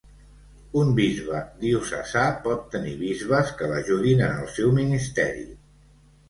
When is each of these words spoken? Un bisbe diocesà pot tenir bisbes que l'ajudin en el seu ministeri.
Un 0.83 0.87
bisbe 0.99 1.41
diocesà 1.63 2.23
pot 2.45 2.63
tenir 2.77 2.95
bisbes 3.03 3.53
que 3.61 3.69
l'ajudin 3.73 4.25
en 4.31 4.35
el 4.47 4.51
seu 4.57 4.75
ministeri. 4.81 5.47